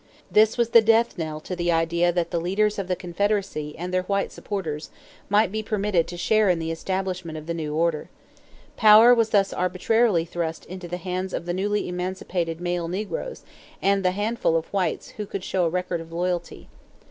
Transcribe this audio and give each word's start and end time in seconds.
This 0.31 0.57
was 0.57 0.69
the 0.69 0.81
death 0.81 1.15
knell 1.19 1.39
to 1.41 1.55
the 1.55 1.71
idea 1.71 2.11
that 2.11 2.31
the 2.31 2.39
leaders 2.41 2.79
of 2.79 2.87
the 2.87 2.95
Confederacy 2.95 3.75
and 3.77 3.93
their 3.93 4.01
white 4.01 4.31
supporters 4.31 4.89
might 5.29 5.51
be 5.51 5.61
permitted 5.61 6.07
to 6.07 6.17
share 6.17 6.49
in 6.49 6.57
the 6.57 6.71
establishment 6.71 7.37
of 7.37 7.45
the 7.45 7.53
new 7.53 7.75
order. 7.75 8.09
Power 8.75 9.13
was 9.13 9.29
thus 9.29 9.53
arbitrarily 9.53 10.25
thrust 10.25 10.65
into 10.65 10.87
the 10.87 10.97
hands 10.97 11.35
of 11.35 11.45
the 11.45 11.53
newly 11.53 11.87
emancipated 11.87 12.59
male 12.59 12.87
negroes 12.87 13.43
and 13.79 14.03
the 14.03 14.09
handful 14.13 14.55
of 14.57 14.65
whites 14.73 15.09
who 15.09 15.27
could 15.27 15.43
show 15.43 15.65
a 15.65 15.69
record 15.69 16.01
of 16.01 16.11
loyalty. 16.11 16.67